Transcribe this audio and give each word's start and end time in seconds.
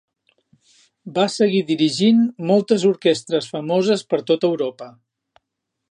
Va 1.17 1.25
seguir 1.33 1.59
dirigint 1.67 2.23
moltes 2.53 2.87
orquestres 2.93 3.53
famoses 3.57 4.05
per 4.15 4.23
tot 4.33 4.49
Europa. 4.53 4.91